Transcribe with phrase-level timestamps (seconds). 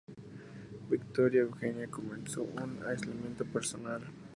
[0.89, 4.01] Victoria Eugenia comenzó un aislamiento personal.